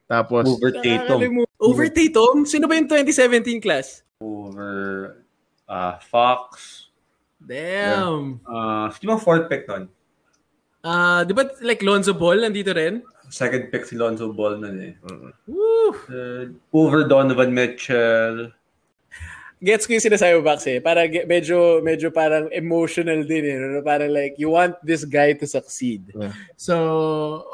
[0.08, 1.44] Tapos, Over Tatum.
[1.60, 2.48] Over Tatum?
[2.48, 4.08] Sino ba yung 2017 class?
[4.24, 5.20] Over
[5.68, 6.88] uh, Fox.
[7.44, 8.40] Damn.
[8.48, 9.92] Uh, sino fourth pick nun?
[10.86, 13.02] Ah, di ba like Lonzo Ball nandito rin?
[13.30, 14.94] Second pick si Lonzo Ball nun eh.
[15.50, 15.94] Woo!
[16.10, 18.54] Uh, over Donovan Mitchell.
[19.64, 20.84] Gets ko yung sinasabi mo, Bax eh.
[20.84, 23.56] Para medyo, medyo parang emotional din eh.
[23.56, 23.82] no?
[23.82, 26.12] Parang like, you want this guy to succeed.
[26.12, 26.36] Yeah.
[26.60, 26.76] So,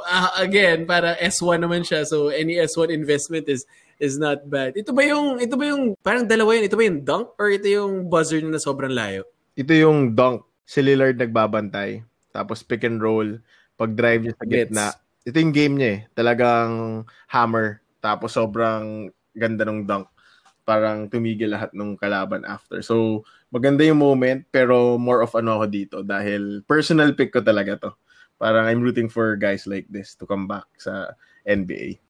[0.09, 2.03] ah, again, para S1 naman siya.
[2.03, 3.69] So, any S1 investment is
[4.01, 4.73] is not bad.
[4.73, 6.65] Ito ba yung, ito ba yung, parang dalawa yun.
[6.65, 9.21] Ito ba yung dunk or ito yung buzzer na sobrang layo?
[9.55, 10.47] ito yung dunk.
[10.63, 12.01] Si Lillard nagbabantay.
[12.31, 13.39] Tapos pick and roll.
[13.75, 14.87] Pag drive niya sa gitna.
[15.27, 15.99] Ito yung game niya eh.
[16.15, 17.83] Talagang hammer.
[17.99, 20.07] Tapos sobrang ganda ng dunk.
[20.63, 22.80] Parang tumigil lahat ng kalaban after.
[22.86, 24.45] So, maganda yung moment.
[24.54, 25.97] Pero more of ano ako dito.
[26.06, 27.91] Dahil personal pick ko talaga to.
[28.41, 31.13] Parang I'm rooting for guys like this to come back sa
[31.45, 32.02] NBA.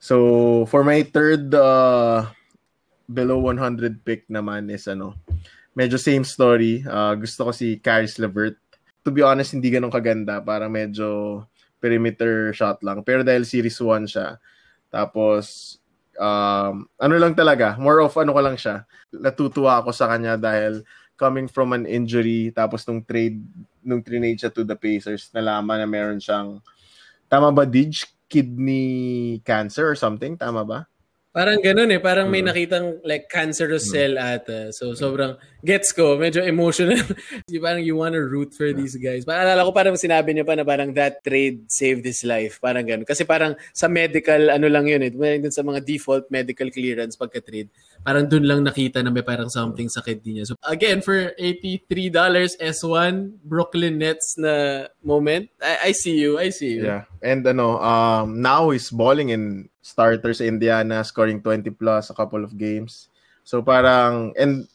[0.00, 2.30] So, for my third uh,
[3.10, 5.18] below 100 pick naman is ano,
[5.74, 6.86] medyo same story.
[6.86, 8.56] Uh, gusto ko si Caris LeVert.
[9.02, 10.38] To be honest, hindi ganun kaganda.
[10.38, 11.42] Parang medyo
[11.80, 13.02] perimeter shot lang.
[13.02, 14.36] Pero dahil series 1 siya,
[14.92, 15.76] tapos
[16.20, 18.84] um, ano lang talaga, more of ano ko lang siya.
[19.08, 20.84] Natutuwa ako sa kanya dahil
[21.16, 23.40] coming from an injury, tapos nung trade,
[23.80, 26.60] nung trade siya to the Pacers, nalaman na meron siyang,
[27.28, 28.04] tama ba, Dij?
[28.30, 30.38] Kidney cancer or something?
[30.38, 30.86] Tama ba?
[31.30, 32.02] Parang ganun eh.
[32.02, 32.50] Parang may Mm.
[32.50, 34.74] nakitang like cancerous cell ata.
[34.74, 36.18] So, sobrang gets ko.
[36.18, 36.98] Medyo emotional.
[37.62, 39.22] Parang you wanna root for these guys.
[39.22, 42.58] Parang alala ko parang sinabi niya pa na parang that trade saved his life.
[42.58, 43.06] Parang ganun.
[43.06, 45.14] Kasi parang sa medical, ano lang yun eh.
[45.14, 47.70] Dun sa mga default medical clearance pagka-trade.
[48.02, 50.50] Parang dun lang nakita na may parang something sa kidney niya.
[50.50, 56.42] So, again, for $83 S1, Brooklyn Nets na moment, I, I see you.
[56.42, 56.90] I see you.
[56.90, 57.06] Yeah.
[57.22, 62.44] And ano, um, now he's balling in starters sa Indiana, scoring 20 plus a couple
[62.44, 63.08] of games.
[63.44, 64.68] So parang, and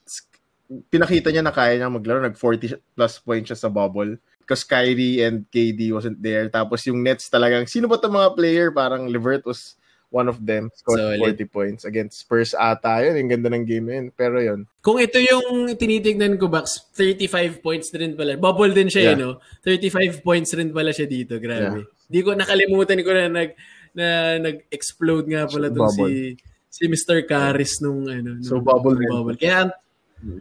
[0.89, 4.17] pinakita niya na kaya niya maglaro, nag 40 plus points siya sa bubble.
[4.45, 6.45] Because Kyrie and KD wasn't there.
[6.53, 8.67] Tapos yung Nets talagang, sino ba itong mga player?
[8.69, 9.73] Parang Levert was
[10.13, 10.69] one of them.
[10.77, 11.33] Scored Solid.
[11.33, 13.25] 40 points against Spurs ata yun.
[13.25, 14.05] Yung ganda ng game yun.
[14.13, 14.69] Pero yun.
[14.85, 18.37] Kung ito yung tinitignan ko, Bax, 35 points din pala.
[18.37, 19.17] Bubble din siya, Yeah.
[19.17, 19.41] eh, no?
[19.65, 21.41] 35 points rin pala siya dito.
[21.41, 21.89] Grabe.
[22.05, 23.57] Di ko nakalimutan ko na nag
[23.95, 26.35] na nag-explode nga pala tong si
[26.67, 27.23] si Mr.
[27.23, 28.43] Caris nung ano.
[28.43, 29.39] So, nung- bubble nung rin.
[29.39, 29.71] Kaya ang,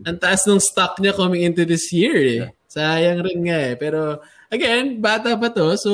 [0.03, 2.43] ang taas ng stock niya coming into this year eh.
[2.67, 3.75] Sayang rin nga eh.
[3.79, 4.19] Pero
[4.51, 5.79] again, bata pa to.
[5.79, 5.93] So,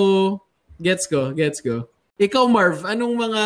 [0.81, 1.93] gets ko, gets ko.
[2.21, 3.43] Ikaw, Marv, anong mga...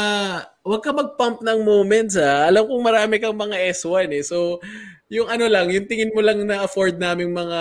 [0.67, 2.51] Huwag ka mag-pump ng moments, ha?
[2.51, 4.25] Alam kong marami kang mga S1, eh.
[4.27, 4.59] So,
[5.07, 7.61] yung ano lang, yung tingin mo lang na afford naming mga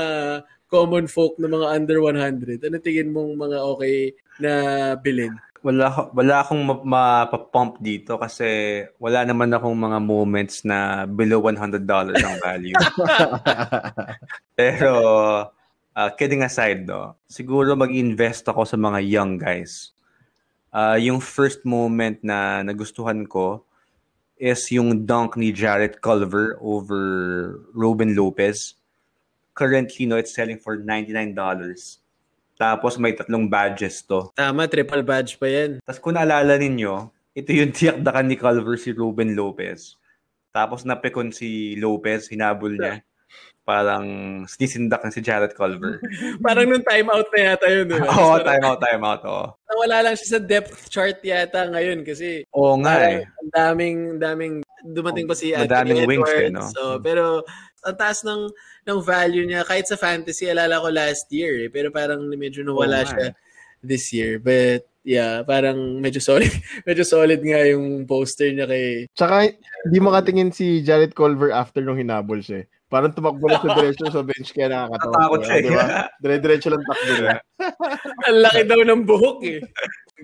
[0.74, 4.52] common folk na mga under 100, ano tingin mong mga okay na
[4.98, 5.38] bilhin?
[5.64, 11.88] Wala, wala akong ma- mapapump dito kasi wala naman akong mga moments na below $100
[11.88, 12.76] ang value.
[14.60, 14.92] Pero,
[15.96, 19.94] uh, kidding aside, no, siguro mag-invest ako sa mga young guys.
[20.74, 23.62] Uh, yung first moment na nagustuhan ko
[24.42, 27.00] is yung dunk ni Jarrett Culver over
[27.72, 28.76] Ruben Lopez.
[29.54, 31.34] Currently, no, it's selling for $99.
[32.58, 34.30] Tapos may tatlong badges to.
[34.34, 35.82] Tama, triple badge pa yan.
[35.82, 39.98] Tapos kung naalala ninyo, ito yung tiyakdakan ni Culver si Ruben Lopez.
[40.54, 43.02] Tapos napikon si Lopez, hinabol niya.
[43.64, 44.06] Parang
[44.46, 45.98] sinisindak na si Jared Culver.
[46.46, 48.06] Parang nung time out na yata yun, di ba?
[48.12, 49.22] Oo, time out, time out.
[49.24, 53.26] Oo, Wala lang siya sa depth chart yata ngayon kasi Oo nga eh.
[53.26, 56.44] Ang daming, daming, dumating pa si Madaming Anthony wings Edwards.
[56.44, 56.64] eh, no?
[56.70, 57.24] So, pero,
[57.84, 58.50] ang taas ng,
[58.88, 63.04] ng value niya, kahit sa fantasy, alala ko last year eh, pero parang medyo nawala
[63.04, 63.34] nga siya eh.
[63.84, 64.40] this year.
[64.40, 66.52] But, yeah, parang medyo solid,
[66.88, 69.52] medyo solid nga yung poster niya kay, Tsaka,
[69.88, 72.64] hindi makatingin si Jared Culver after nung hinabol siya.
[72.64, 72.68] eh.
[72.94, 75.14] Parang tumakbo na sa diretso sa bench kaya nakakatawa.
[75.18, 75.56] Natakot siya.
[75.58, 75.86] Di ba?
[76.22, 77.38] Dire-diretso lang takbo niya.
[78.30, 79.60] ang laki daw ng buhok eh.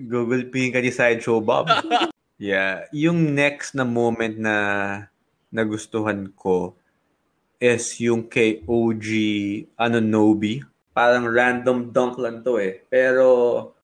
[0.06, 1.66] Google Ping ka ni Sideshow Bob.
[2.38, 2.86] yeah.
[2.94, 4.54] Yung next na moment na
[5.50, 6.78] nagustuhan ko
[7.60, 9.06] is yung kay OG
[9.76, 10.64] Anunobi.
[10.90, 12.82] Parang random dunk lang to eh.
[12.88, 13.26] Pero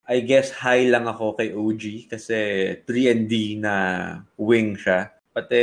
[0.08, 2.36] I guess high lang ako kay OG kasi
[2.82, 3.74] 3 and D na
[4.34, 5.12] wing siya.
[5.28, 5.60] Pati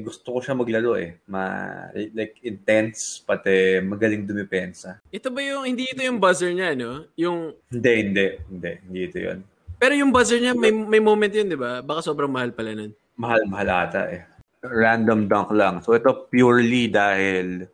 [0.00, 1.20] gusto ko siya maglaro eh.
[1.28, 5.04] Ma, like intense, pati magaling dumipensa.
[5.12, 7.04] Ito ba yung, hindi ito yung buzzer niya, no?
[7.20, 9.44] Yung, Hindi, hindi, hindi, hindi ito yun.
[9.76, 11.84] pero yung buzzer niya, may, may moment yun, di ba?
[11.84, 12.96] Baka sobrang mahal pala nun.
[13.12, 14.24] Mahal, mahal ata eh.
[14.62, 15.82] Random dunk lang.
[15.82, 17.66] So ito purely dahil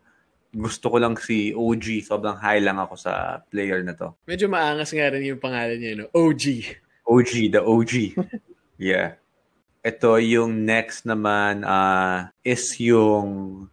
[0.49, 2.09] gusto ko lang si OG.
[2.09, 4.13] Sobrang high lang ako sa player na to.
[4.25, 6.09] Medyo maangas nga rin yung pangalan niya, no?
[6.17, 6.43] OG.
[7.05, 7.93] OG, the OG.
[8.81, 9.17] yeah.
[9.85, 13.69] Ito yung next naman uh, is yung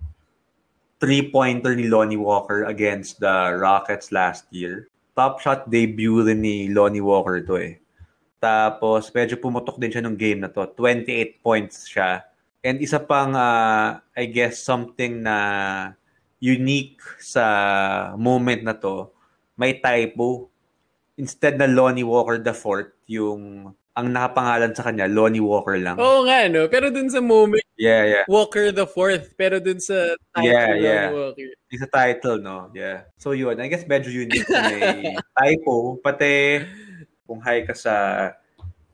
[1.00, 4.88] three-pointer ni Lonnie Walker against the Rockets last year.
[5.16, 7.80] Top shot debut rin ni Lonnie Walker to eh.
[8.36, 10.64] Tapos medyo pumutok din siya nung game na to.
[10.76, 12.24] 28 points siya.
[12.64, 15.36] And isa pang, uh, I guess, something na
[16.40, 17.44] unique sa
[18.18, 19.10] moment na to,
[19.56, 20.50] may typo.
[21.16, 25.96] Instead na Lonnie Walker the fourth, yung ang nakapangalan sa kanya, Lonnie Walker lang.
[25.96, 26.68] Oo nga, no?
[26.68, 28.24] Pero dun sa moment, Yeah, yeah.
[28.28, 29.36] Walker the fourth.
[29.36, 31.08] Pero dun sa title, Yeah, Lonnie yeah.
[31.12, 31.48] Walker.
[31.72, 32.72] Yung sa title, no?
[32.72, 33.08] Yeah.
[33.20, 36.00] So yun, I guess medyo unique na may typo.
[36.00, 36.64] Pati
[37.28, 37.94] kung high ka sa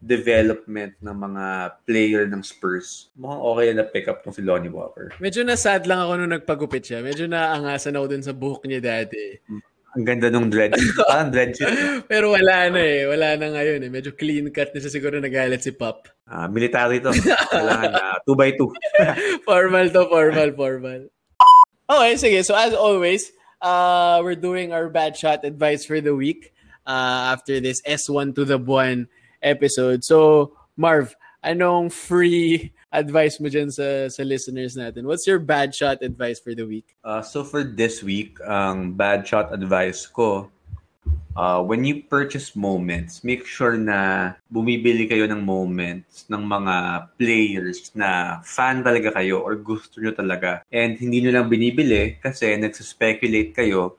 [0.03, 1.45] development ng mga
[1.87, 5.15] player ng Spurs, mukhang okay na pick up si Lonnie Walker.
[5.23, 6.99] Medyo na-sad lang ako nung nagpagupit siya.
[7.01, 9.39] Medyo naangasan ako dun sa buhok niya dati.
[9.95, 10.75] Ang ganda nung dread.
[11.09, 11.69] Parang dread no?
[12.11, 13.05] Pero wala na eh.
[13.07, 13.91] Wala na ngayon eh.
[13.93, 16.09] Medyo clean cut na siya siguro nagalit si Pop.
[16.27, 17.13] Ah, military to.
[17.53, 18.67] Kailangan na 2 by 2
[19.49, 21.01] formal to, formal, formal.
[21.87, 22.41] Okay, sige.
[22.41, 26.57] So as always, uh, we're doing our bad shot advice for the week
[26.89, 30.05] uh, after this S1 to the Buwan episode.
[30.05, 35.05] So, Marv, anong free advice mo dyan sa, sa listeners natin?
[35.05, 36.95] What's your bad shot advice for the week?
[37.05, 40.49] Uh, so for this week, ang bad shot advice ko,
[41.37, 46.75] uh, when you purchase moments, make sure na bumibili kayo ng moments ng mga
[47.19, 50.63] players na fan talaga kayo or gusto nyo talaga.
[50.71, 53.97] And hindi nyo lang binibili kasi nagsuspekulate kayo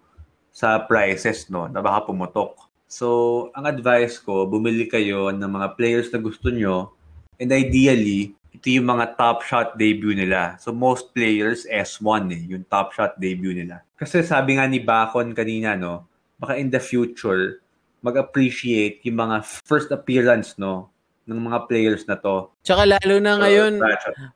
[0.54, 2.70] sa prices no, na baka pumutok.
[2.94, 6.94] So, ang advice ko, bumili kayo ng mga players na gusto nyo
[7.42, 10.56] and ideally, ito yung mga top shot debut nila.
[10.62, 13.82] So most players S1 eh, yung top shot debut nila.
[13.98, 16.06] Kasi sabi nga ni Bacon kanina no,
[16.38, 17.66] baka in the future
[18.06, 20.93] mag-appreciate yung mga first appearance no
[21.28, 22.52] ng mga players na to.
[22.64, 23.80] Tsaka lalo na ngayon,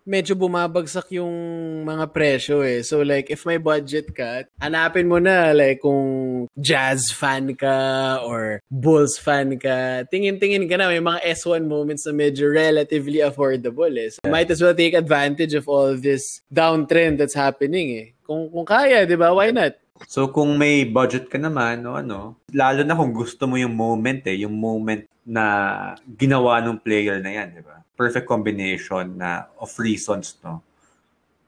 [0.03, 1.31] medyo bumabagsak yung
[1.87, 2.83] mga presyo eh.
[2.83, 8.59] So like, if may budget ka, hanapin mo na like kung jazz fan ka or
[8.67, 14.11] Bulls fan ka, tingin-tingin ka na may mga S1 moments na medyo relatively affordable eh.
[14.11, 18.07] So, might as well take advantage of all this downtrend that's happening eh.
[18.27, 19.31] Kung, kung kaya, di ba?
[19.31, 19.79] Why not?
[20.05, 24.21] So kung may budget ka naman o ano, lalo na kung gusto mo yung moment
[24.29, 25.43] eh, yung moment na
[26.05, 27.81] ginawa ng player na yan, di ba?
[27.97, 30.61] Perfect combination na of reasons, no?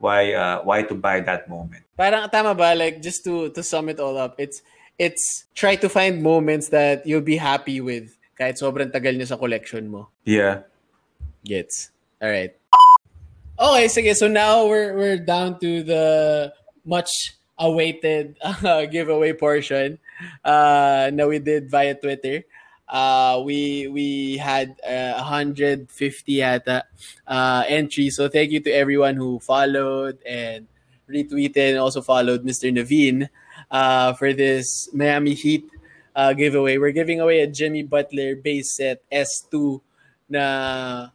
[0.00, 1.84] Why uh, why to buy that moment.
[1.94, 2.72] Parang tama ba?
[2.72, 4.64] Like, just to to sum it all up, it's
[4.96, 9.40] it's try to find moments that you'll be happy with kahit sobrang tagal niya sa
[9.40, 10.08] collection mo.
[10.24, 10.64] Yeah.
[11.44, 11.92] Gets.
[12.20, 12.56] All right.
[13.60, 14.12] Okay, sige.
[14.16, 16.04] So now we're we're down to the
[16.84, 19.98] much awaited uh, giveaway portion
[20.44, 22.44] uh, we did via Twitter.
[22.88, 25.86] Uh, we we had uh, 150
[26.26, 26.82] yata
[27.26, 28.16] uh, entries.
[28.16, 30.66] So thank you to everyone who followed and
[31.08, 32.66] retweeted and also followed Mr.
[32.74, 33.28] Naveen
[33.70, 35.70] uh, for this Miami Heat
[36.16, 36.78] uh, giveaway.
[36.78, 39.80] We're giving away a Jimmy Butler base set S2
[40.28, 41.08] na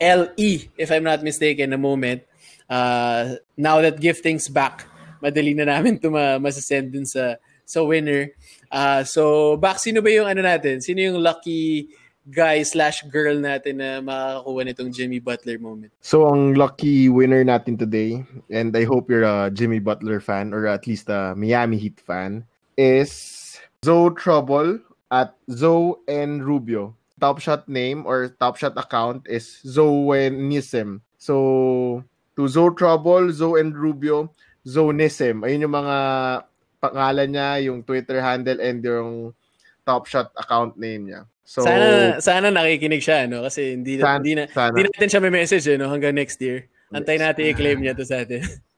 [0.00, 2.22] LE, if I'm not mistaken, a moment.
[2.68, 4.86] Uh, now that gifting's back,
[5.24, 8.36] madali na namin ito ma- masasend dun sa, sa winner.
[8.68, 10.84] Uh, so, back, sino ba yung ano natin?
[10.84, 11.88] Sino yung lucky
[12.28, 15.92] guy slash girl natin na makakakuha nitong Jimmy Butler moment?
[16.04, 18.20] So, ang lucky winner natin today,
[18.52, 22.44] and I hope you're a Jimmy Butler fan or at least a Miami Heat fan,
[22.76, 26.96] is Zoe Trouble at Zoe and Rubio.
[27.20, 31.00] Top shot name or top shot account is Zoe Nisem.
[31.16, 32.04] So,
[32.36, 34.32] to Zoe Trouble, Zoe and Rubio,
[34.64, 35.44] Zoe Nisem.
[35.44, 35.96] Ayun yung mga
[36.80, 39.32] pangalan niya, yung Twitter handle, and yung
[39.84, 41.28] top shot account name niya.
[41.44, 44.72] So, sana sana nakikinig siya no kasi hindi na, Sana- hindi, na, sana.
[44.72, 46.72] hindi natin siya may message eh, no hanggang next year.
[46.88, 48.40] Antay natin i-claim niya to sa atin.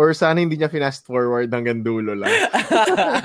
[0.00, 2.32] or sana hindi niya finast forward hanggang dulo lang.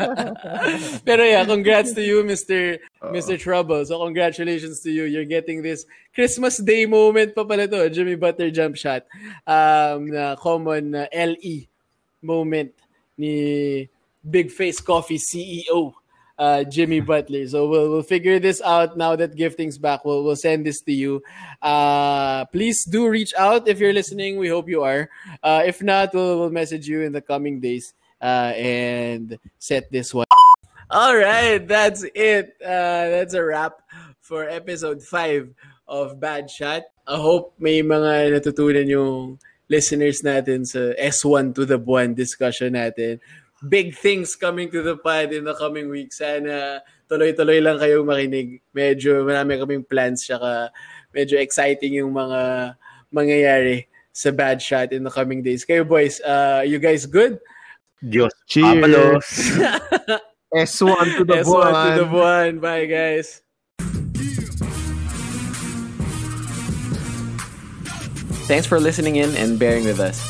[1.07, 2.77] Pero yeah, congrats to you, Mr.
[3.11, 3.39] Mr.
[3.39, 3.85] Trouble.
[3.85, 5.03] So congratulations to you.
[5.03, 9.05] You're getting this Christmas Day moment pa pala to, Jimmy Butler jump shot.
[9.45, 11.67] Um, na common na LE
[12.21, 12.73] moment
[13.17, 13.89] ni
[14.23, 15.93] Big Face Coffee CEO
[16.37, 17.47] uh, Jimmy Butler.
[17.47, 20.05] So we'll we'll figure this out now that gifting's back.
[20.05, 21.23] We'll we'll send this to you.
[21.61, 24.37] Uh, please do reach out if you're listening.
[24.37, 25.09] We hope you are.
[25.41, 30.13] Uh, if not, we'll we'll message you in the coming days uh, and set this
[30.13, 30.25] one.
[30.89, 32.53] All right, that's it.
[32.61, 33.81] Uh, that's a wrap
[34.21, 35.49] for episode 5
[35.89, 36.85] of Bad Shot.
[37.09, 43.17] I hope may mga natutunan yung listeners natin sa S1 to the Buwan discussion natin.
[43.65, 46.21] Big things coming to the pod in the coming weeks.
[46.21, 48.61] Sana tuloy-tuloy lang kayong makinig.
[48.69, 50.69] Medyo marami kaming plans tsaka
[51.09, 52.73] medyo exciting yung mga
[53.09, 55.65] mangyayari sa Bad Shot in the coming days.
[55.65, 57.41] Kayo boys, uh, you guys good?
[58.05, 58.37] Diyos.
[58.45, 59.49] Cheers.
[60.55, 60.95] Papalos.
[60.95, 62.59] S1 to the S1 to the Buwan.
[62.59, 63.41] Bye guys.
[68.47, 70.21] Thanks for listening in and bearing with us.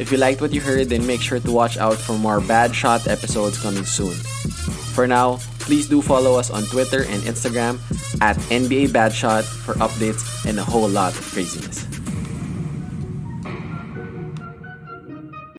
[0.00, 2.74] If you liked what you heard, then make sure to watch out for more Bad
[2.74, 4.14] Shot episodes coming soon.
[4.94, 7.78] For now, please do follow us on Twitter and Instagram
[8.20, 11.86] at NBA Bad Shot for updates and a whole lot of craziness.